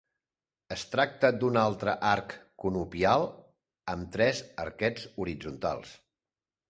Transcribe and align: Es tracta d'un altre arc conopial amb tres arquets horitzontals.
Es 0.75 0.85
tracta 0.93 1.29
d'un 1.41 1.59
altre 1.63 1.93
arc 2.13 2.33
conopial 2.63 3.27
amb 3.97 4.09
tres 4.17 4.41
arquets 4.67 5.07
horitzontals. 5.23 5.95